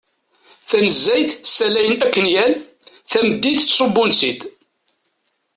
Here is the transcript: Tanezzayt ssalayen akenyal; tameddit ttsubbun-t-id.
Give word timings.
Tanezzayt 0.69 1.31
ssalayen 1.49 2.03
akenyal; 2.07 2.53
tameddit 3.11 3.61
ttsubbun-t-id. 3.65 4.41